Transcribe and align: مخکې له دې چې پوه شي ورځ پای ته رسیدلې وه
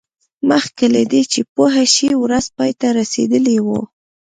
مخکې 0.49 0.85
له 0.95 1.01
دې 1.11 1.21
چې 1.31 1.39
پوه 1.53 1.75
شي 1.93 2.09
ورځ 2.23 2.45
پای 2.57 2.71
ته 2.79 2.87
رسیدلې 2.99 3.57
وه 3.65 3.79